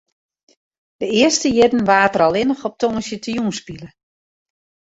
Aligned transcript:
De 0.99 1.07
earste 1.21 1.47
jierren 1.55 1.87
waard 1.91 2.13
der 2.15 2.25
allinne 2.27 2.55
op 2.67 2.75
tongersdeitejûn 2.81 3.57
spile. 3.59 3.89